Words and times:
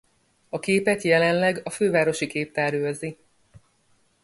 A 0.49 0.59
képet 0.59 1.01
jelenleg 1.01 1.61
a 1.63 1.69
Fővárosi 1.69 2.27
Képtár 2.27 2.73
őrzi. 2.73 3.17